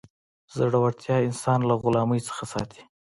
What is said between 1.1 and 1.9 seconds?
انسان له